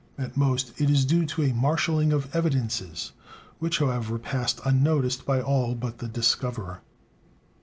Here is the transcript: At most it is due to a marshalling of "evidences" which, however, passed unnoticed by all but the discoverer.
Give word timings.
At 0.17 0.35
most 0.35 0.73
it 0.81 0.89
is 0.89 1.05
due 1.05 1.27
to 1.27 1.43
a 1.43 1.53
marshalling 1.53 2.11
of 2.11 2.35
"evidences" 2.35 3.11
which, 3.59 3.77
however, 3.77 4.17
passed 4.17 4.59
unnoticed 4.65 5.27
by 5.27 5.39
all 5.39 5.75
but 5.75 5.99
the 5.99 6.07
discoverer. 6.07 6.81